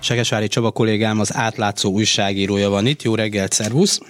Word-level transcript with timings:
Segesvári 0.00 0.48
Csaba 0.48 0.70
kollégám, 0.70 1.20
az 1.20 1.34
átlátszó 1.34 1.90
újságírója 1.90 2.68
van 2.68 2.86
itt. 2.86 3.02
Jó 3.02 3.14
reggelt, 3.14 3.52
szervusz! 3.52 4.00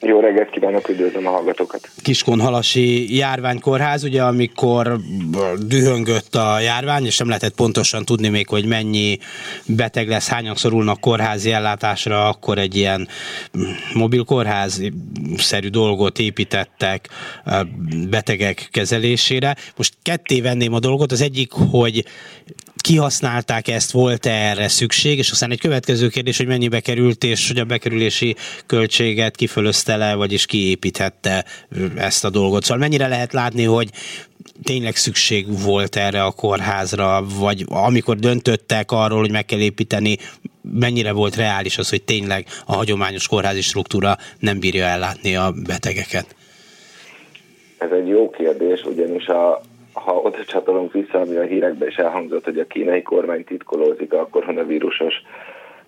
Jó 0.00 0.20
reggelt 0.20 0.50
kívánok, 0.50 0.88
üdvözlöm 0.88 1.26
a 1.26 1.30
hallgatókat. 1.30 1.90
Kiskunhalasi 2.02 3.16
járványkórház, 3.16 4.04
ugye 4.04 4.22
amikor 4.22 5.00
dühöngött 5.58 6.34
a 6.34 6.60
járvány, 6.60 7.04
és 7.04 7.18
nem 7.18 7.28
lehetett 7.28 7.54
pontosan 7.54 8.04
tudni 8.04 8.28
még, 8.28 8.48
hogy 8.48 8.66
mennyi 8.66 9.18
beteg 9.66 10.08
lesz, 10.08 10.28
hányan 10.28 10.54
szorulnak 10.54 11.00
kórházi 11.00 11.52
ellátásra, 11.52 12.28
akkor 12.28 12.58
egy 12.58 12.76
ilyen 12.76 13.08
mobil 13.94 14.24
kórház-szerű 14.24 15.68
dolgot 15.68 16.18
építettek 16.18 17.08
betegek 18.08 18.68
kezelésére. 18.70 19.56
Most 19.76 19.94
ketté 20.02 20.40
venném 20.40 20.72
a 20.72 20.78
dolgot, 20.78 21.12
az 21.12 21.20
egyik, 21.20 21.52
hogy 21.52 22.04
kihasználták 22.86 23.68
ezt, 23.68 23.90
volt-e 23.90 24.30
erre 24.30 24.68
szükség, 24.68 25.18
és 25.18 25.30
aztán 25.30 25.50
egy 25.50 25.60
következő 25.60 26.08
kérdés, 26.08 26.36
hogy 26.36 26.46
mennyibe 26.46 26.80
került, 26.80 27.24
és 27.24 27.48
hogy 27.48 27.58
a 27.58 27.64
bekerülési 27.64 28.36
költséget 28.66 29.36
kifölözte 29.36 29.96
le, 29.96 30.14
vagyis 30.14 30.46
kiépíthette 30.46 31.44
ezt 31.96 32.24
a 32.24 32.30
dolgot. 32.30 32.62
Szóval 32.62 32.78
mennyire 32.78 33.08
lehet 33.08 33.32
látni, 33.32 33.64
hogy 33.64 33.90
tényleg 34.62 34.96
szükség 34.96 35.62
volt 35.62 35.96
erre 35.96 36.24
a 36.24 36.30
kórházra, 36.30 37.24
vagy 37.38 37.64
amikor 37.68 38.16
döntöttek 38.16 38.92
arról, 38.92 39.20
hogy 39.20 39.32
meg 39.32 39.44
kell 39.44 39.60
építeni, 39.60 40.16
mennyire 40.72 41.12
volt 41.12 41.36
reális 41.36 41.78
az, 41.78 41.88
hogy 41.88 42.02
tényleg 42.02 42.46
a 42.66 42.74
hagyományos 42.74 43.28
kórházi 43.28 43.60
struktúra 43.60 44.16
nem 44.38 44.60
bírja 44.60 44.84
ellátni 44.84 45.36
a 45.36 45.52
betegeket? 45.66 46.34
Ez 47.78 47.90
egy 47.90 48.08
jó 48.08 48.30
kérdés, 48.30 48.82
ugyanis 48.82 49.26
a, 49.26 49.60
ha 50.04 50.14
oda 50.14 50.44
csatolunk 50.44 50.92
vissza, 50.92 51.20
ami 51.20 51.36
a 51.36 51.42
hírekben 51.42 51.88
is 51.88 51.96
elhangzott, 51.96 52.44
hogy 52.44 52.58
a 52.58 52.66
kínai 52.66 53.02
kormány 53.02 53.44
titkolózik 53.44 54.12
a 54.12 54.28
koronavírusos 54.30 55.14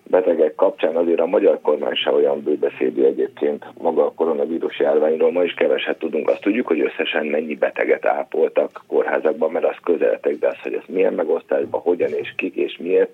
betegek 0.03 0.55
kapcsán, 0.55 0.95
azért 0.95 1.19
a 1.19 1.25
magyar 1.25 1.59
kormány 1.61 1.95
se 1.95 2.11
olyan 2.11 2.43
bőbeszédű 2.43 3.03
egyébként 3.03 3.65
maga 3.77 4.05
a 4.05 4.13
koronavírus 4.13 4.79
járványról. 4.79 5.31
Ma 5.31 5.43
is 5.43 5.53
keveset 5.53 5.99
tudunk. 5.99 6.29
Azt 6.29 6.41
tudjuk, 6.41 6.67
hogy 6.67 6.79
összesen 6.79 7.25
mennyi 7.25 7.55
beteget 7.55 8.05
ápoltak 8.05 8.83
kórházakban, 8.87 9.51
mert 9.51 9.65
az 9.65 9.77
közeltek, 9.83 10.39
de 10.39 10.47
az, 10.47 10.59
hogy 10.63 10.73
ez 10.73 10.83
milyen 10.87 11.13
megosztásban, 11.13 11.81
hogyan 11.81 12.13
és 12.13 12.33
kik 12.35 12.55
és 12.55 12.77
miért, 12.77 13.13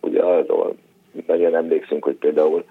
ugye 0.00 0.22
arról 0.22 0.74
nagyon 1.26 1.54
emlékszünk, 1.54 2.04
hogy 2.04 2.14
például 2.14 2.64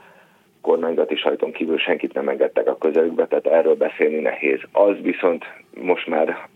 kormányzati 0.61 1.15
sajton 1.15 1.51
kívül 1.51 1.77
senkit 1.77 2.13
nem 2.13 2.29
engedtek 2.29 2.67
a 2.67 2.77
közelükbe, 2.77 3.27
tehát 3.27 3.47
erről 3.47 3.75
beszélni 3.75 4.19
nehéz. 4.19 4.59
Az 4.71 4.95
viszont 5.01 5.45
most 5.73 6.07
már 6.07 6.47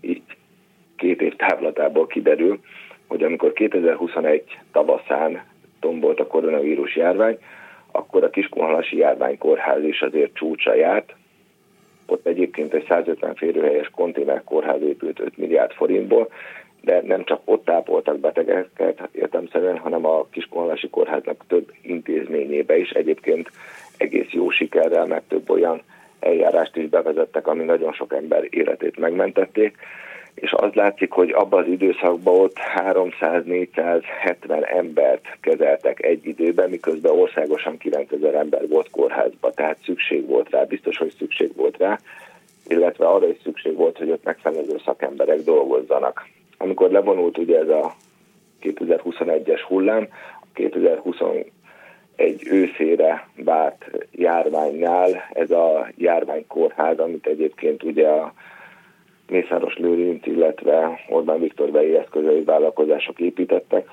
két 1.03 1.21
év 1.21 1.35
távlatából 1.35 2.07
kiderül, 2.07 2.59
hogy 3.07 3.23
amikor 3.23 3.53
2021 3.53 4.43
tavaszán 4.71 5.43
tombolt 5.79 6.19
a 6.19 6.27
koronavírus 6.27 6.95
járvány, 6.95 7.37
akkor 7.91 8.23
a 8.23 8.29
Kiskunhalasi 8.29 8.97
járványkórház 8.97 9.83
is 9.83 10.01
azért 10.01 10.33
csúcsa 10.33 10.73
járt. 10.73 11.15
Ott 12.05 12.27
egyébként 12.27 12.73
egy 12.73 12.85
150 12.87 13.35
férőhelyes 13.35 13.89
konténerkórház 13.95 14.81
épült 14.81 15.19
5 15.19 15.37
milliárd 15.37 15.71
forintból, 15.71 16.29
de 16.81 17.01
nem 17.01 17.23
csak 17.23 17.41
ott 17.45 17.65
tápoltak 17.65 18.19
betegeket 18.19 19.09
értemszerűen, 19.11 19.77
hanem 19.77 20.05
a 20.05 20.25
Kiskunhalasi 20.31 20.89
kórháznak 20.89 21.43
több 21.47 21.71
intézményébe 21.81 22.77
is 22.77 22.89
egyébként 22.89 23.51
egész 23.97 24.31
jó 24.31 24.49
sikerrel, 24.49 25.05
mert 25.05 25.27
több 25.27 25.49
olyan 25.49 25.81
eljárást 26.19 26.75
is 26.75 26.89
bevezettek, 26.89 27.47
ami 27.47 27.63
nagyon 27.63 27.93
sok 27.93 28.13
ember 28.13 28.47
életét 28.49 28.97
megmentették 28.97 29.77
és 30.35 30.51
az 30.51 30.73
látszik, 30.73 31.11
hogy 31.11 31.31
abban 31.31 31.63
az 31.63 31.69
időszakban 31.69 32.39
ott 32.39 32.57
300-470 32.75 34.73
embert 34.75 35.37
kezeltek 35.41 36.03
egy 36.03 36.25
időben, 36.25 36.69
miközben 36.69 37.11
országosan 37.11 37.77
9000 37.77 38.35
ember 38.35 38.67
volt 38.67 38.89
kórházban, 38.89 39.51
tehát 39.55 39.77
szükség 39.83 40.27
volt 40.27 40.49
rá, 40.49 40.63
biztos, 40.63 40.97
hogy 40.97 41.13
szükség 41.17 41.55
volt 41.55 41.77
rá, 41.77 41.99
illetve 42.67 43.05
arra 43.05 43.27
is 43.27 43.37
szükség 43.43 43.75
volt, 43.75 43.97
hogy 43.97 44.11
ott 44.11 44.23
megfelelő 44.23 44.79
szakemberek 44.85 45.39
dolgozzanak. 45.39 46.27
Amikor 46.57 46.91
levonult 46.91 47.37
ugye 47.37 47.59
ez 47.59 47.69
a 47.69 47.95
2021-es 48.61 49.61
hullám, 49.67 50.07
a 50.41 50.45
2021 50.53 51.51
őszére 52.49 53.27
várt 53.35 53.85
járványnál 54.11 55.29
ez 55.33 55.51
a 55.51 55.87
járványkórház, 55.97 56.99
amit 56.99 57.27
egyébként 57.27 57.83
ugye 57.83 58.07
a 58.07 58.33
Mészáros 59.33 59.77
Lőrinc, 59.77 60.25
illetve 60.25 60.99
Orbán 61.09 61.39
Viktor 61.39 61.71
vei 61.71 61.95
eszközei 61.95 62.43
vállalkozások 62.43 63.19
építettek, 63.19 63.89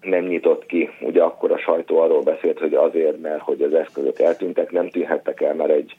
nem 0.00 0.24
nyitott 0.24 0.66
ki. 0.66 0.90
Ugye 1.00 1.22
akkor 1.22 1.52
a 1.52 1.58
sajtó 1.58 1.98
arról 1.98 2.22
beszélt, 2.22 2.58
hogy 2.58 2.74
azért, 2.74 3.20
mert 3.20 3.42
hogy 3.42 3.62
az 3.62 3.74
eszközök 3.74 4.18
eltűntek, 4.18 4.70
nem 4.70 4.88
tűnhettek 4.88 5.40
el, 5.40 5.54
mert 5.54 5.70
egy, 5.70 5.96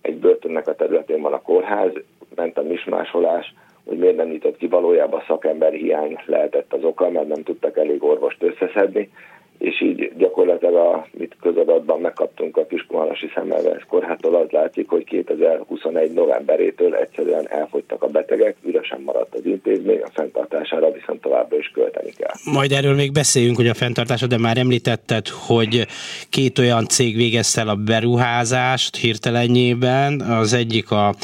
egy 0.00 0.16
börtönnek 0.16 0.68
a 0.68 0.74
területén 0.74 1.20
van 1.20 1.32
a 1.32 1.40
kórház, 1.40 1.92
ment 2.34 2.58
a 2.58 2.62
mismásolás, 2.62 3.54
hogy 3.86 3.98
miért 3.98 4.16
nem 4.16 4.28
nyitott 4.28 4.56
ki, 4.56 4.66
valójában 4.66 5.22
szakember 5.26 5.72
hiány 5.72 6.18
lehetett 6.26 6.72
az 6.72 6.84
oka, 6.84 7.10
mert 7.10 7.28
nem 7.28 7.42
tudtak 7.42 7.78
elég 7.78 8.02
orvost 8.02 8.42
összeszedni, 8.42 9.10
és 9.58 9.82
így 9.82 10.12
gyakorlatilag 10.16 10.74
a 10.74 11.06
mit 11.10 11.36
közadatban 11.40 12.00
megkaptunk 12.00 12.56
a 12.56 12.66
Kiskumalasi 12.66 13.30
Szemmelweis 13.34 13.84
kórhától, 13.88 14.34
az 14.34 14.50
látszik, 14.50 14.88
hogy 14.88 15.04
2021 15.04 16.12
novemberétől 16.12 16.94
egyszerűen 16.94 17.48
elfogytak 17.50 18.02
a 18.02 18.06
betegek, 18.06 18.56
üresen 18.64 19.00
maradt 19.00 19.34
az 19.34 19.46
intézmény, 19.46 20.00
a 20.00 20.10
fenntartására 20.12 20.92
viszont 20.92 21.20
továbbra 21.20 21.56
is 21.56 21.70
költeni 21.74 22.10
kell. 22.10 22.52
Majd 22.52 22.72
erről 22.72 22.94
még 22.94 23.12
beszéljünk, 23.12 23.56
hogy 23.56 23.68
a 23.68 23.74
fenntartása, 23.74 24.26
de 24.26 24.38
már 24.38 24.58
említetted, 24.58 25.28
hogy 25.28 25.86
két 26.30 26.58
olyan 26.58 26.86
cég 26.86 27.16
végezte 27.16 27.60
el 27.60 27.68
a 27.68 27.74
beruházást 27.74 28.96
hirtelenjében, 28.96 30.20
az 30.20 30.52
egyik 30.52 30.90
a 30.90 31.14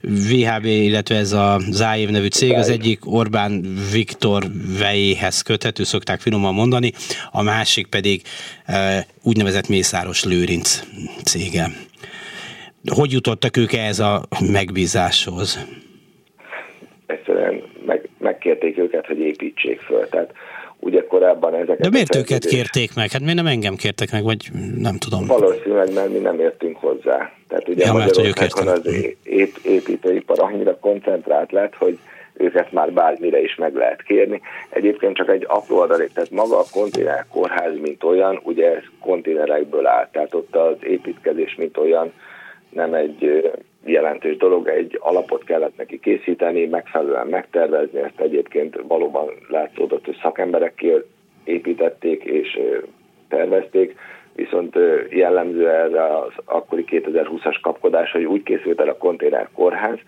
VHB, 0.00 0.64
illetve 0.64 1.16
ez 1.16 1.32
a 1.32 1.58
Záév 1.70 2.10
nevű 2.10 2.26
cég, 2.26 2.52
az 2.52 2.68
egyik 2.68 3.12
Orbán 3.12 3.64
Viktor 3.92 4.42
vejéhez 4.78 5.42
köthető, 5.42 5.82
szokták 5.82 6.20
finoman 6.20 6.54
mondani, 6.54 6.92
a 7.30 7.42
másik 7.42 7.83
másik 7.84 7.86
pedig 7.86 8.22
úgynevezett 9.22 9.68
Mészáros 9.68 10.24
Lőrinc 10.24 10.80
cége. 11.24 11.66
Hogy 12.86 13.12
jutottak 13.12 13.56
ők 13.56 13.72
ehhez 13.72 13.98
a 13.98 14.22
megbízáshoz? 14.52 15.66
Egyszerűen 17.06 17.62
meg, 17.86 18.08
megkérték 18.18 18.78
őket, 18.78 19.06
hogy 19.06 19.18
építsék 19.18 19.80
föl. 19.80 20.08
Tehát 20.08 20.32
ugye 20.80 21.06
korábban 21.06 21.54
ezeket... 21.54 21.80
De 21.80 21.88
miért 21.88 22.16
őket 22.16 22.44
kérték 22.44 22.94
meg? 22.94 23.10
Hát 23.10 23.20
miért 23.20 23.36
nem 23.36 23.46
engem 23.46 23.76
kértek 23.76 24.12
meg, 24.12 24.22
vagy 24.22 24.50
nem 24.76 24.96
tudom. 24.96 25.26
Valószínűleg, 25.26 25.92
mert 25.92 26.12
mi 26.12 26.18
nem 26.18 26.40
értünk 26.40 26.76
hozzá. 26.76 27.32
Tehát 27.48 27.68
ugye 27.68 27.84
ja, 27.84 27.92
Magyarországon 27.92 28.68
az 28.68 28.88
építőipar 29.62 30.40
annyira 30.40 30.78
koncentrált 30.78 31.52
lett, 31.52 31.74
hogy 31.74 31.98
őket 32.36 32.72
már 32.72 32.92
bármire 32.92 33.42
is 33.42 33.54
meg 33.54 33.74
lehet 33.74 34.02
kérni. 34.02 34.40
Egyébként 34.70 35.16
csak 35.16 35.28
egy 35.28 35.44
apró 35.48 35.78
adalék, 35.78 36.12
tehát 36.12 36.30
maga 36.30 36.58
a 36.58 36.64
konténer 36.72 37.24
kórház, 37.32 37.78
mint 37.80 38.02
olyan, 38.02 38.40
ugye 38.42 38.74
ez 38.74 38.82
konténerekből 39.00 39.86
áll, 39.86 40.08
tehát 40.12 40.34
ott 40.34 40.56
az 40.56 40.76
építkezés, 40.80 41.54
mint 41.54 41.76
olyan 41.76 42.12
nem 42.70 42.94
egy 42.94 43.52
jelentős 43.84 44.36
dolog, 44.36 44.68
egy 44.68 44.98
alapot 45.00 45.44
kellett 45.44 45.76
neki 45.76 46.00
készíteni, 46.00 46.66
megfelelően 46.66 47.26
megtervezni, 47.26 47.98
ezt 47.98 48.20
egyébként 48.20 48.80
valóban 48.88 49.30
látszódott, 49.48 50.04
hogy 50.04 50.18
szakemberek 50.22 50.84
építették 51.44 52.24
és 52.24 52.60
tervezték, 53.28 53.96
viszont 54.34 54.76
jellemző 55.08 55.68
erre 55.68 56.18
az 56.18 56.32
akkori 56.44 56.84
2020-as 56.86 57.56
kapkodás, 57.62 58.10
hogy 58.10 58.24
úgy 58.24 58.42
készült 58.42 58.80
el 58.80 58.88
a 58.88 58.96
konténer 58.96 59.48
kórház, 59.54 59.98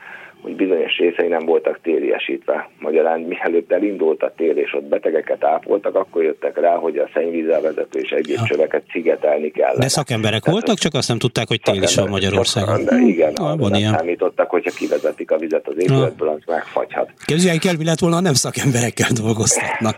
hogy 0.41 0.57
bizonyos 0.57 0.97
részei 0.97 1.29
nem 1.29 1.45
voltak 1.45 1.79
téliesítve. 1.83 2.71
Magyarán 2.79 3.21
mielőtt 3.21 3.73
elindult 3.73 4.23
a 4.23 4.33
tél, 4.37 4.57
és 4.57 4.75
ott 4.75 4.85
betegeket 4.85 5.45
ápoltak, 5.45 5.95
akkor 5.95 6.23
jöttek 6.23 6.61
rá, 6.61 6.75
hogy 6.75 6.97
a 6.97 7.09
szennyvízelvezető 7.15 7.99
és 7.99 8.11
egyéb 8.11 8.37
ja. 8.37 8.45
csöveket 8.45 8.83
szigetelni 8.93 9.51
kell. 9.51 9.77
De 9.77 9.89
szakemberek 9.89 10.43
Tehát, 10.43 10.59
voltak, 10.59 10.79
csak 10.79 10.95
azt 10.95 11.09
nem 11.09 11.19
tudták, 11.19 11.49
hogy 11.49 11.61
tél 11.61 11.83
is 11.83 11.95
van 11.95 12.09
Magyarországon. 12.09 12.85
De 12.85 12.97
igen, 12.97 13.33
ah, 13.35 13.59
van 13.59 13.75
ilyen. 13.75 13.93
számítottak, 13.93 14.51
hogyha 14.51 14.71
kivezetik 14.71 15.31
a 15.31 15.37
vizet 15.39 15.69
az 15.69 15.75
épületből, 15.79 16.29
az 16.29 16.41
megfagyhat. 16.47 17.11
Képzeljük 17.25 17.65
el, 17.65 17.75
mi 17.79 17.85
lett 17.85 17.99
volna, 17.99 18.21
nem 18.21 18.35
szakemberekkel 18.35 19.09
dolgoztatnak. 19.23 19.97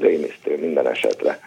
Rémisztő 0.00 0.58
minden 0.60 0.88
esetre. 0.88 1.38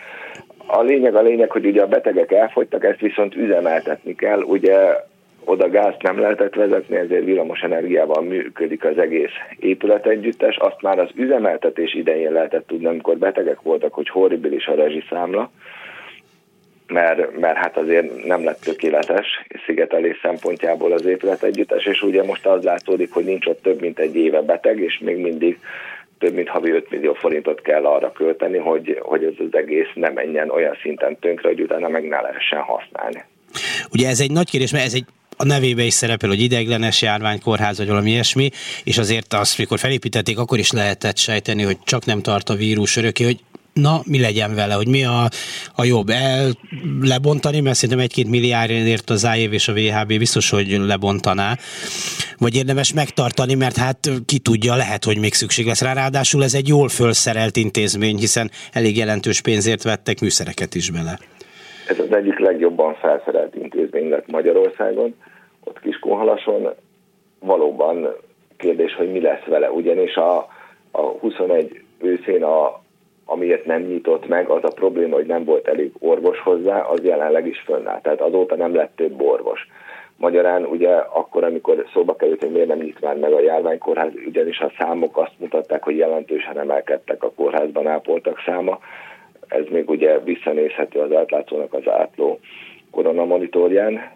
A 0.66 0.82
lényeg 0.82 1.16
a 1.16 1.22
lényeg, 1.22 1.52
hogy 1.52 1.66
ugye 1.66 1.82
a 1.82 1.88
betegek 1.88 2.32
elfogytak, 2.32 2.84
ezt 2.84 3.00
viszont 3.00 3.36
üzemeltetni 3.36 4.16
kell. 4.16 4.42
Ugye 4.42 4.76
oda 5.44 5.70
gázt 5.70 6.02
nem 6.02 6.20
lehetett 6.20 6.56
vezetni, 6.56 6.96
ezért 6.96 7.24
villamos 7.24 7.62
energiával 7.62 8.24
működik 8.24 8.86
az 8.86 8.98
egész 8.98 9.32
épületegyüttes. 9.60 10.58
Azt 10.58 10.82
már 10.82 11.00
az 11.00 11.10
üzemeltetés 11.16 11.94
idején 11.94 12.32
lehetett 12.32 12.68
tudni, 12.68 12.86
amikor 12.86 13.18
betegek 13.18 13.62
voltak, 13.62 13.94
hogy 13.94 14.10
horribilis 14.10 14.68
a 14.68 14.76
rezsiszámla, 14.76 15.52
mert, 16.88 17.40
mert 17.40 17.58
hát 17.58 17.78
azért 17.78 18.26
nem 18.26 18.44
lett 18.44 18.60
tökéletes 18.60 19.28
szigetelés 19.66 20.20
szempontjából 20.22 20.92
az 20.92 21.06
épületegyüttes, 21.06 21.86
és 21.86 22.02
ugye 22.02 22.24
most 22.24 22.46
az 22.46 22.64
látszódik, 22.64 23.12
hogy 23.12 23.26
nincs 23.26 23.46
ott 23.46 23.62
több 23.62 23.82
mint 23.82 24.00
egy 24.00 24.16
éve 24.16 24.42
beteg, 24.42 24.80
és 24.80 25.00
még 25.00 25.18
mindig 25.18 25.60
több 26.18 26.34
mint 26.34 26.50
havi 26.50 26.72
5 26.72 26.90
millió 26.90 27.14
forintot 27.14 27.62
kell 27.62 27.86
arra 27.86 28.12
költeni, 28.12 28.58
hogy, 28.58 29.00
hogy 29.02 29.24
ez 29.24 29.34
az 29.38 29.56
egész 29.58 29.88
ne 29.94 30.10
menjen 30.10 30.50
olyan 30.50 30.78
szinten 30.82 31.20
tönkre, 31.20 31.48
hogy 31.48 31.62
utána 31.62 31.88
meg 31.88 32.08
ne 32.08 32.22
lehessen 32.22 32.62
használni. 32.62 33.24
Ugye 33.92 34.08
ez 34.08 34.20
egy 34.20 34.32
nagy 34.32 34.50
kérdés, 34.50 34.72
mert 34.72 34.86
ez 34.86 34.94
egy 34.94 35.06
a 35.42 35.46
nevébe 35.46 35.84
is 35.84 35.94
szerepel, 35.94 36.30
hogy 36.30 36.42
ideiglenes 36.42 37.02
járványkórház, 37.02 37.78
vagy 37.78 37.88
valami 37.88 38.10
ilyesmi, 38.10 38.50
és 38.84 38.98
azért 38.98 39.34
azt, 39.34 39.58
mikor 39.58 39.80
felépítették, 39.80 40.38
akkor 40.40 40.60
is 40.60 40.72
lehetett 40.72 41.18
sejteni, 41.18 41.64
hogy 41.64 41.78
csak 41.84 42.06
nem 42.06 42.22
tart 42.22 42.50
a 42.50 42.56
vírus 42.56 42.98
örökké, 42.98 43.24
hogy 43.24 43.40
na, 43.74 44.02
mi 44.06 44.20
legyen 44.20 44.56
vele, 44.56 44.74
hogy 44.74 44.88
mi 44.88 45.04
a, 45.04 45.30
a 45.76 45.84
jobb 45.84 46.10
el 46.10 46.52
lebontani, 47.02 47.60
mert 47.60 47.76
szerintem 47.76 48.04
egy-két 48.04 48.30
milliárdért 48.30 49.10
az 49.10 49.26
AIV 49.26 49.54
és 49.54 49.68
a 49.68 49.74
VHB 49.74 50.18
biztos, 50.18 50.50
hogy 50.50 50.68
lebontaná, 50.68 51.58
vagy 52.38 52.56
érdemes 52.56 52.94
megtartani, 52.94 53.54
mert 53.54 53.78
hát 53.78 54.10
ki 54.26 54.40
tudja, 54.40 54.76
lehet, 54.76 55.04
hogy 55.04 55.18
még 55.18 55.34
szükség 55.34 55.66
lesz 55.66 55.82
rá. 55.82 55.94
Ráadásul 55.94 56.44
ez 56.44 56.54
egy 56.54 56.68
jól 56.68 56.90
fölszerelt 56.90 57.58
intézmény, 57.58 58.18
hiszen 58.18 58.50
elég 58.74 58.98
jelentős 58.98 59.42
pénzért 59.42 59.84
vettek 59.84 60.20
műszereket 60.20 60.76
is 60.76 60.90
bele. 60.90 61.20
Ez 61.88 62.00
az 62.00 62.14
egyik 62.16 62.40
legjobban 62.40 62.96
felszerelt 62.96 63.56
intézmény 63.56 64.10
lett 64.10 64.32
Magyarországon, 64.32 65.16
Kiskunhalason. 65.82 66.70
Valóban 67.40 68.16
kérdés, 68.58 68.96
hogy 68.96 69.12
mi 69.12 69.22
lesz 69.22 69.44
vele, 69.46 69.72
ugyanis 69.72 70.16
a, 70.16 70.38
a 70.92 71.02
21 71.02 71.84
őszén 72.00 72.44
a, 72.44 72.82
amiért 73.26 73.66
nem 73.66 73.82
nyitott 73.82 74.28
meg, 74.28 74.50
az 74.50 74.64
a 74.64 74.74
probléma, 74.76 75.16
hogy 75.16 75.26
nem 75.26 75.44
volt 75.44 75.68
elég 75.68 75.92
orvos 76.00 76.40
hozzá, 76.40 76.80
az 76.82 77.04
jelenleg 77.04 77.48
is 77.48 77.60
fönnáll. 77.60 78.02
Tehát 78.02 78.22
azóta 78.22 78.56
nem 78.56 78.76
lett 78.76 78.96
több 78.96 79.22
orvos. 79.22 79.68
Magyarán 80.18 80.66
ugye 80.66 80.96
akkor, 80.96 81.44
amikor 81.44 81.86
szóba 81.94 82.16
került, 82.16 82.42
hogy 82.42 82.52
miért 82.52 82.68
nem 82.68 82.78
nyit 82.78 83.02
már 83.02 83.16
meg 83.18 83.34
a 83.34 83.42
járványkórház, 83.42 84.12
ugyanis 84.26 84.60
a 84.60 84.72
számok 84.80 85.18
azt 85.18 85.40
mutatták, 85.40 85.84
hogy 85.84 85.98
jelentősen 85.98 86.60
emelkedtek 86.60 87.24
a 87.24 87.32
kórházban 87.32 87.88
ápoltak 87.88 88.42
száma. 88.46 88.80
Ez 89.48 89.64
még 89.70 89.90
ugye 89.90 90.20
visszanézhető 90.20 91.00
az 91.00 91.14
átlátszónak 91.14 91.74
az 91.74 91.88
átló 91.88 92.40
koronamonitorján. 92.92 94.12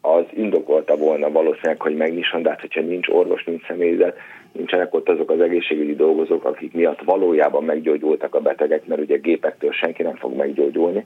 Az 0.00 0.24
indokolta 0.30 0.96
volna 0.96 1.30
valószínűleg, 1.30 1.80
hogy 1.80 1.96
megnyisson, 1.96 2.42
de 2.42 2.48
hát 2.48 2.60
hogyha 2.60 2.80
nincs 2.80 3.08
orvos, 3.08 3.44
nincs 3.44 3.66
személyzet, 3.66 4.16
nincsenek 4.52 4.94
ott 4.94 5.08
azok 5.08 5.30
az 5.30 5.40
egészségügyi 5.40 5.94
dolgozók, 5.94 6.44
akik 6.44 6.72
miatt 6.72 7.02
valójában 7.02 7.64
meggyógyultak 7.64 8.34
a 8.34 8.40
betegek, 8.40 8.86
mert 8.86 9.00
ugye 9.00 9.16
gépektől 9.16 9.72
senki 9.72 10.02
nem 10.02 10.16
fog 10.16 10.36
meggyógyulni. 10.36 11.04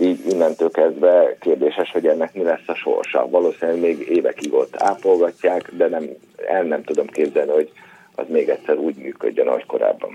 Így 0.00 0.20
innentől 0.30 0.70
kezdve 0.70 1.36
kérdéses, 1.40 1.90
hogy 1.90 2.06
ennek 2.06 2.34
mi 2.34 2.42
lesz 2.42 2.68
a 2.68 2.74
sorsa. 2.74 3.28
Valószínűleg 3.28 3.80
még 3.80 4.08
évekig 4.08 4.54
ott 4.54 4.74
ápolgatják, 4.76 5.70
de 5.76 5.88
nem, 5.88 6.04
el 6.46 6.62
nem 6.62 6.82
tudom 6.82 7.06
képzelni, 7.06 7.50
hogy 7.50 7.70
az 8.14 8.24
még 8.28 8.48
egyszer 8.48 8.76
úgy 8.76 8.96
működjön, 8.96 9.46
ahogy 9.46 9.66
korábban. 9.66 10.10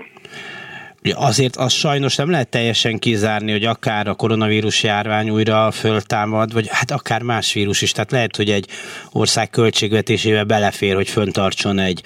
Azért 1.11 1.55
azt 1.55 1.75
sajnos 1.75 2.15
nem 2.15 2.29
lehet 2.29 2.47
teljesen 2.47 2.99
kizárni, 2.99 3.51
hogy 3.51 3.65
akár 3.65 4.07
a 4.07 4.13
koronavírus 4.13 4.83
járvány 4.83 5.29
újra 5.29 5.71
föltámad, 5.71 6.53
vagy 6.53 6.67
hát 6.69 6.91
akár 6.91 7.21
más 7.21 7.53
vírus 7.53 7.81
is. 7.81 7.91
Tehát 7.91 8.11
lehet, 8.11 8.35
hogy 8.35 8.49
egy 8.49 8.67
ország 9.11 9.49
költségvetésébe 9.49 10.43
belefér, 10.43 10.95
hogy 10.95 11.09
föntartson 11.09 11.79
egy 11.79 12.03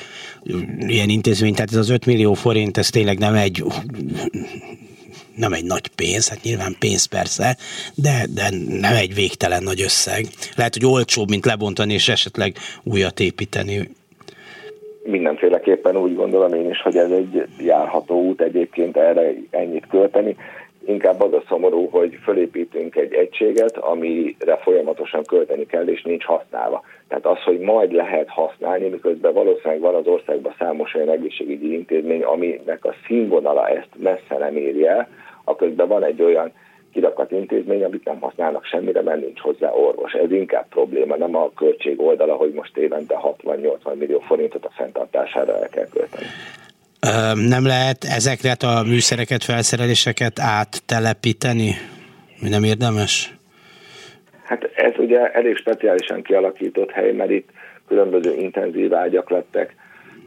ilyen 0.79 1.09
intézmény. 1.09 1.53
Tehát 1.53 1.71
ez 1.71 1.77
az 1.77 1.89
5 1.89 2.05
millió 2.05 2.33
forint, 2.33 2.77
ez 2.77 2.89
tényleg 2.89 3.17
nem 3.17 3.33
egy 3.35 3.63
nem 5.35 5.53
egy 5.53 5.65
nagy 5.65 5.87
pénz, 5.87 6.27
hát 6.27 6.43
nyilván 6.43 6.75
pénz 6.79 7.05
persze, 7.05 7.57
de, 7.95 8.25
de 8.29 8.49
nem 8.67 8.95
egy 8.95 9.13
végtelen 9.13 9.63
nagy 9.63 9.81
összeg. 9.81 10.27
Lehet, 10.55 10.73
hogy 10.73 10.85
olcsóbb, 10.85 11.29
mint 11.29 11.45
lebontani 11.45 11.93
és 11.93 12.07
esetleg 12.07 12.57
újat 12.83 13.19
építeni 13.19 13.89
mindenféleképpen 15.07 15.97
úgy 15.97 16.15
gondolom 16.15 16.53
én 16.53 16.69
is, 16.69 16.81
hogy 16.81 16.97
ez 16.97 17.11
egy 17.11 17.45
járható 17.59 18.21
út 18.21 18.41
egyébként 18.41 18.97
erre 18.97 19.33
ennyit 19.49 19.87
költeni. 19.87 20.35
Inkább 20.85 21.21
az 21.21 21.33
a 21.33 21.43
szomorú, 21.47 21.89
hogy 21.89 22.17
fölépítünk 22.23 22.95
egy 22.95 23.13
egységet, 23.13 23.77
amire 23.77 24.57
folyamatosan 24.61 25.23
költeni 25.23 25.65
kell, 25.65 25.87
és 25.87 26.01
nincs 26.01 26.23
használva. 26.25 26.83
Tehát 27.07 27.25
az, 27.25 27.43
hogy 27.43 27.59
majd 27.59 27.91
lehet 27.91 28.29
használni, 28.29 28.87
miközben 28.87 29.33
valószínűleg 29.33 29.79
van 29.79 29.95
az 29.95 30.07
országban 30.07 30.55
számos 30.59 30.93
olyan 30.93 31.09
egészségügyi 31.09 31.73
intézmény, 31.73 32.23
aminek 32.23 32.85
a 32.85 32.93
színvonala 33.07 33.67
ezt 33.67 33.89
messze 33.97 34.37
nem 34.39 34.55
éri 34.55 34.87
el, 34.87 35.07
aközben 35.43 35.87
van 35.87 36.03
egy 36.03 36.21
olyan 36.21 36.51
kirakat 36.93 37.31
intézmény, 37.31 37.83
amit 37.83 38.05
nem 38.05 38.19
használnak 38.19 38.65
semmire, 38.65 39.01
mert 39.01 39.21
nincs 39.21 39.39
hozzá 39.39 39.71
orvos. 39.71 40.13
Ez 40.13 40.31
inkább 40.31 40.67
probléma, 40.67 41.15
nem 41.15 41.35
a 41.35 41.51
költség 41.55 42.01
oldala, 42.01 42.35
hogy 42.35 42.51
most 42.51 42.77
évente 42.77 43.15
60-80 43.43 43.95
millió 43.97 44.19
forintot 44.19 44.65
a 44.65 44.71
fenntartására 44.75 45.57
el 45.61 45.69
kell 45.69 45.87
költeni. 45.87 46.25
Nem 47.47 47.65
lehet 47.65 48.03
ezekre 48.03 48.51
a 48.51 48.83
műszereket, 48.83 49.43
felszereléseket 49.43 50.39
áttelepíteni? 50.39 51.75
Mi 52.41 52.49
nem 52.49 52.63
érdemes? 52.63 53.35
Hát 54.43 54.63
ez 54.63 54.93
ugye 54.97 55.31
elég 55.31 55.55
speciálisan 55.55 56.21
kialakított 56.21 56.91
hely, 56.91 57.11
mert 57.11 57.31
itt 57.31 57.49
különböző 57.87 58.33
intenzív 58.33 58.93
ágyak 58.93 59.29
lettek 59.29 59.75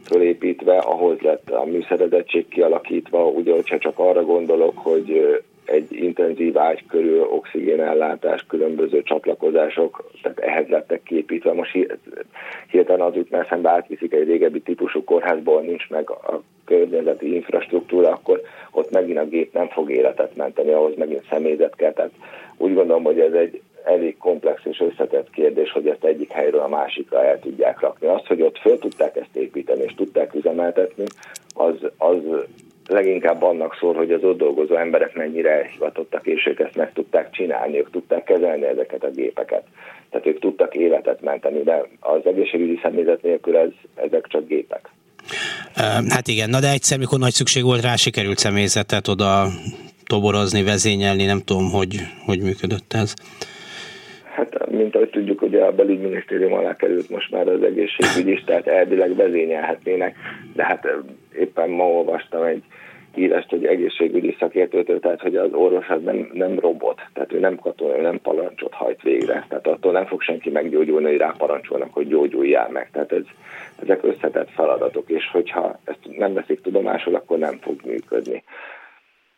fölépítve, 0.05 0.77
ahhoz 0.77 1.19
lett 1.19 1.49
a 1.49 1.65
műszeredettség 1.65 2.47
kialakítva, 2.47 3.25
ugye, 3.25 3.53
hogyha 3.53 3.77
csak 3.77 3.99
arra 3.99 4.23
gondolok, 4.23 4.77
hogy 4.77 5.41
egy 5.71 5.87
intenzív 5.91 6.57
ágy 6.57 6.85
körül 6.87 7.21
oxigénellátás, 7.21 8.45
különböző 8.47 9.03
csatlakozások, 9.03 10.11
tehát 10.21 10.39
ehhez 10.39 10.67
lettek 10.67 11.03
képítve. 11.03 11.53
Most 11.53 11.77
hirtelen 12.71 13.01
az 13.07 13.15
jut, 13.15 13.29
mert 13.29 13.49
szembe 13.49 13.69
átviszik 13.69 14.13
egy 14.13 14.27
régebbi 14.27 14.61
típusú 14.61 15.03
kórházból, 15.03 15.61
nincs 15.61 15.89
meg 15.89 16.09
a 16.09 16.41
környezeti 16.65 17.35
infrastruktúra, 17.35 18.09
akkor 18.09 18.41
ott 18.71 18.91
megint 18.91 19.17
a 19.17 19.25
gép 19.25 19.53
nem 19.53 19.67
fog 19.67 19.91
életet 19.91 20.35
menteni, 20.35 20.71
ahhoz 20.71 20.95
megint 20.95 21.27
személyzet 21.29 21.75
kell. 21.75 21.93
Tehát 21.93 22.11
úgy 22.57 22.73
gondolom, 22.73 23.03
hogy 23.03 23.19
ez 23.19 23.33
egy 23.33 23.61
elég 23.83 24.17
komplex 24.17 24.61
és 24.63 24.79
összetett 24.79 25.29
kérdés, 25.29 25.71
hogy 25.71 25.87
ezt 25.87 26.03
egyik 26.03 26.31
helyről 26.31 26.61
a 26.61 26.67
másikra 26.67 27.25
el 27.25 27.39
tudják 27.39 27.79
rakni. 27.79 28.07
Az, 28.07 28.25
hogy 28.25 28.41
ott 28.41 28.57
föl 28.57 28.77
tudták 28.77 29.15
ezt 29.15 29.35
építeni 29.35 29.81
és 29.81 29.93
tudták 29.95 30.33
üzemeltetni, 30.33 31.03
az, 31.53 31.75
az 31.97 32.17
leginkább 32.91 33.43
annak 33.43 33.75
szól, 33.79 33.93
hogy 33.93 34.11
az 34.11 34.23
ott 34.23 34.37
dolgozó 34.37 34.75
emberek 34.75 35.15
mennyire 35.15 35.49
elhivatottak, 35.49 36.25
és 36.25 36.45
ők 36.45 36.59
ezt 36.59 36.75
meg 36.75 36.93
tudták 36.93 37.31
csinálni, 37.31 37.77
ők 37.77 37.89
tudták 37.89 38.23
kezelni 38.23 38.65
ezeket 38.65 39.03
a 39.03 39.09
gépeket. 39.09 39.63
Tehát 40.09 40.27
ők 40.27 40.39
tudtak 40.39 40.75
életet 40.75 41.21
menteni, 41.21 41.63
de 41.63 41.87
az 41.99 42.25
egészségügyi 42.25 42.79
személyzet 42.83 43.21
nélkül 43.21 43.57
ez, 43.57 43.69
ezek 43.95 44.27
csak 44.27 44.47
gépek. 44.47 44.89
Hát 46.09 46.27
igen, 46.27 46.49
na 46.49 46.59
de 46.59 46.71
egyszer, 46.71 46.97
mikor 46.97 47.19
nagy 47.19 47.31
szükség 47.31 47.63
volt 47.63 47.81
rá, 47.81 47.95
sikerült 47.95 48.37
személyzetet 48.37 49.07
oda 49.07 49.47
toborozni, 50.05 50.63
vezényelni, 50.63 51.25
nem 51.25 51.41
tudom, 51.45 51.71
hogy, 51.71 51.95
hogy 52.25 52.41
működött 52.41 52.93
ez. 52.93 53.13
Hát, 54.35 54.69
mint 54.69 54.95
ahogy 54.95 55.09
tudjuk, 55.09 55.41
ugye 55.41 55.63
a 55.63 55.71
belügyminisztérium 55.71 56.53
alá 56.53 56.75
került 56.75 57.09
most 57.09 57.31
már 57.31 57.47
az 57.47 57.63
egészségügy 57.63 58.27
is, 58.27 58.43
tehát 58.43 58.67
elvileg 58.67 59.15
vezényelhetnének, 59.15 60.15
de 60.53 60.63
hát 60.63 60.87
éppen 61.39 61.69
ma 61.69 61.83
olvastam 61.83 62.43
egy 62.43 62.63
híres, 63.13 63.45
hogy 63.49 63.65
egészségügyi 63.65 64.35
szakértőtől, 64.39 64.99
tehát 64.99 65.21
hogy 65.21 65.35
az 65.35 65.53
orvos 65.53 65.87
az 65.89 66.03
nem, 66.03 66.29
nem 66.33 66.59
robot, 66.59 67.01
tehát 67.13 67.33
ő 67.33 67.39
nem 67.39 67.55
katona, 67.55 67.97
ő 67.97 68.01
nem 68.01 68.19
parancsot 68.21 68.73
hajt 68.73 69.01
végre, 69.01 69.45
tehát 69.49 69.67
attól 69.67 69.91
nem 69.91 70.05
fog 70.05 70.21
senki 70.21 70.49
meggyógyulni, 70.49 71.09
hogy 71.09 71.17
ráparancsolnak, 71.17 71.93
hogy 71.93 72.07
gyógyuljál 72.07 72.69
meg, 72.69 72.89
tehát 72.91 73.11
ez, 73.11 73.23
ezek 73.81 74.03
összetett 74.03 74.49
feladatok, 74.49 75.09
és 75.09 75.29
hogyha 75.31 75.79
ezt 75.83 76.17
nem 76.17 76.33
veszik 76.33 76.61
tudomásul, 76.61 77.15
akkor 77.15 77.37
nem 77.37 77.57
fog 77.61 77.75
működni. 77.85 78.43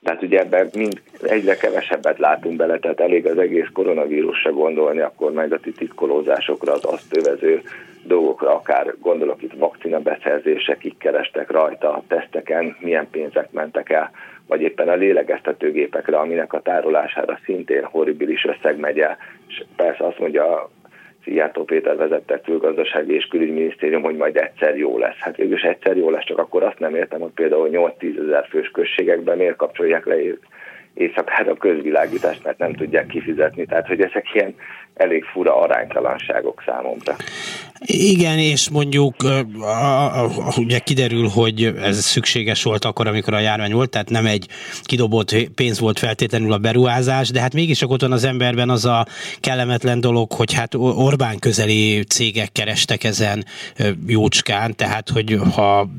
Tehát 0.04 0.22
ugye 0.22 0.40
ebben 0.40 0.70
mind 0.74 1.02
egyre 1.22 1.56
kevesebbet 1.56 2.18
látunk 2.18 2.56
bele, 2.56 2.80
tehát 2.80 3.00
elég 3.00 3.26
az 3.26 3.38
egész 3.38 3.68
koronavírusra 3.74 4.52
gondolni, 4.52 5.00
akkor 5.00 5.32
meg 5.32 5.54
a 5.54 5.60
titkolózásokra, 5.60 6.74
az 6.74 6.86
azt 6.86 7.18
övező 7.18 7.62
dolgokra, 8.04 8.56
akár 8.56 8.94
gondolok 9.00 9.42
itt 9.42 9.54
vakcina 9.54 10.00
beszerzése, 10.00 10.78
kik 10.78 10.98
kerestek 10.98 11.52
rajta, 11.52 11.94
a 11.94 12.04
teszteken, 12.08 12.76
milyen 12.80 13.08
pénzek 13.12 13.52
mentek 13.52 13.90
el, 13.90 14.12
vagy 14.48 14.62
éppen 14.62 14.90
a 14.90 14.96
lélegeztetőgépekre, 14.96 16.18
aminek 16.18 16.54
a 16.54 16.62
tárolására 16.62 17.40
szintén 17.46 17.84
horribilis 17.84 18.46
összeg 18.46 18.80
megy 18.80 19.00
el. 19.00 19.18
És 19.48 19.64
persze 19.76 20.06
azt 20.06 20.20
mondja 20.20 20.70
Szijjártó 21.24 21.64
Péter 21.64 21.96
vezette 21.96 22.42
külgazdasági 22.42 23.14
és 23.14 23.26
külügyminisztérium, 23.26 24.02
hogy 24.02 24.16
majd 24.16 24.36
egyszer 24.36 24.78
jó 24.78 24.98
lesz. 24.98 25.18
Hát 25.20 25.36
végül 25.36 25.56
is 25.56 25.62
egyszer 25.62 25.98
jó 25.98 26.10
lesz, 26.10 26.26
csak 26.26 26.38
akkor 26.38 26.64
azt 26.64 26.80
nem 26.80 26.96
értem, 26.96 27.20
hogy 27.20 27.32
például 27.32 27.70
8-10 27.72 28.24
ezer 28.24 28.48
fős 28.50 28.72
községekben 28.72 29.38
miért 29.38 29.56
kapcsolják 29.56 30.06
le 30.06 30.16
éjszakára 30.94 31.52
a 31.52 31.56
közvilágítást, 31.56 32.44
mert 32.44 32.58
nem 32.58 32.74
tudják 32.74 33.08
kifizetni. 33.08 33.66
Tehát, 33.66 33.88
hogy 33.88 34.02
ezek 34.02 34.34
ilyen 34.34 34.56
elég 34.94 35.24
fura 35.24 35.56
aránytalanságok 35.56 36.64
számomra. 36.66 37.16
Igen, 37.86 38.40
és 38.40 38.70
mondjuk 38.70 39.24
a, 39.60 40.24
a, 40.24 40.54
ugye 40.58 40.80
kiderül, 40.80 41.28
hogy 41.28 41.64
ez 41.64 42.06
szükséges 42.06 42.64
volt 42.64 42.86
akkor, 42.86 43.08
amikor 43.08 43.34
a 43.34 43.40
járvány 43.40 43.74
volt, 43.74 43.90
tehát 43.90 44.10
nem 44.10 44.26
egy 44.26 44.48
kidobott 44.82 45.36
pénz 45.56 45.80
volt 45.80 46.00
feltétlenül 46.00 46.54
a 46.54 46.58
beruházás, 46.58 47.30
de 47.30 47.40
hát 47.40 47.54
mégis 47.54 47.82
ott 47.82 48.02
van 48.02 48.12
az 48.12 48.24
emberben 48.24 48.70
az 48.70 48.86
a 48.86 49.08
kellemetlen 49.40 50.02
dolog, 50.02 50.32
hogy 50.34 50.54
hát 50.54 50.76
Orbán 50.76 51.40
közeli 51.40 52.04
cégek 52.04 52.52
kerestek 52.52 53.04
ezen 53.04 53.46
jócskán, 54.08 54.76
tehát 54.76 55.10
hogy 55.10 55.40
ha 55.54 55.90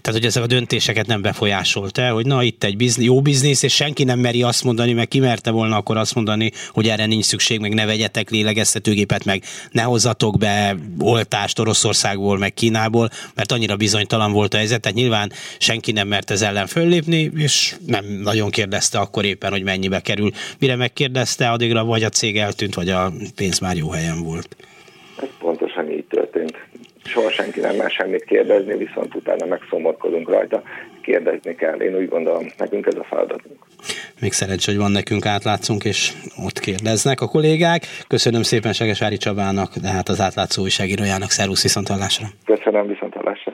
tehát 0.00 0.20
hogy 0.20 0.24
ezek 0.24 0.42
a 0.42 0.46
döntéseket 0.46 1.06
nem 1.06 1.22
befolyásolta, 1.22 2.10
hogy 2.10 2.26
na 2.26 2.42
itt 2.42 2.64
egy 2.64 2.76
biznisz, 2.76 3.06
jó 3.06 3.20
biznisz, 3.20 3.62
és 3.62 3.74
senki 3.74 4.04
nem 4.04 4.18
meri 4.18 4.42
azt 4.42 4.64
mondani, 4.64 4.92
meg 4.92 5.08
kimerte 5.08 5.50
volna 5.50 5.76
akkor 5.76 5.96
azt 5.96 6.14
mondani, 6.14 6.52
hogy 6.68 6.88
erre 6.88 7.06
nincs 7.06 7.24
szükség, 7.24 7.60
meg 7.60 7.74
ne 7.74 7.86
vegyetek 7.86 8.30
lélegeztetőgépet, 8.30 9.24
meg 9.24 9.42
ne 9.70 9.82
hozzatok 9.82 10.38
be 10.38 10.76
oltást 11.02 11.58
Oroszországból, 11.58 12.38
meg 12.38 12.54
Kínából, 12.54 13.08
mert 13.34 13.52
annyira 13.52 13.76
bizonytalan 13.76 14.32
volt 14.32 14.54
a 14.54 14.56
helyzet, 14.56 14.80
tehát 14.80 14.96
nyilván 14.96 15.32
senki 15.58 15.92
nem 15.92 16.08
mert 16.08 16.30
ez 16.30 16.42
ellen 16.42 16.66
föllépni, 16.66 17.30
és 17.36 17.74
nem 17.86 18.04
nagyon 18.04 18.50
kérdezte 18.50 18.98
akkor 18.98 19.24
éppen, 19.24 19.50
hogy 19.50 19.62
mennyibe 19.62 20.00
kerül. 20.00 20.30
Mire 20.58 20.76
megkérdezte, 20.76 21.50
addigra 21.50 21.84
vagy 21.84 22.02
a 22.02 22.08
cég 22.08 22.38
eltűnt, 22.38 22.74
vagy 22.74 22.88
a 22.88 23.12
pénz 23.36 23.58
már 23.58 23.76
jó 23.76 23.90
helyen 23.90 24.22
volt. 24.22 24.56
Ez 25.16 25.28
pontosan 25.38 25.90
így 25.90 26.04
történt. 26.04 26.56
Soha 27.04 27.30
senki 27.30 27.60
nem 27.60 27.76
mer 27.76 27.90
semmit 27.90 28.24
kérdezni, 28.24 28.76
viszont 28.76 29.14
utána 29.14 29.46
megszomorkodunk 29.46 30.28
rajta. 30.28 30.62
Kérdezni 31.02 31.54
kell. 31.54 31.80
Én 31.80 31.96
úgy 31.96 32.08
gondolom, 32.08 32.46
nekünk 32.58 32.86
ez 32.86 32.94
a 32.94 33.04
feladatunk. 33.04 33.66
Még 34.22 34.32
szerencsé, 34.32 34.72
hogy 34.72 34.80
van 34.80 34.90
nekünk 34.90 35.26
átlátszunk, 35.26 35.84
és 35.84 36.12
ott 36.46 36.58
kérdeznek 36.58 37.20
a 37.20 37.26
kollégák. 37.26 37.82
Köszönöm 38.08 38.42
szépen 38.42 38.72
Segesári 38.72 39.16
Csabának, 39.16 39.76
de 39.76 39.88
hát 39.88 40.08
az 40.08 40.20
átlátszó 40.20 40.62
újságírójának. 40.62 41.30
Szervusz 41.30 41.62
viszontalásra. 41.62 42.26
Köszönöm 42.44 42.86
viszontalásra. 42.86 43.52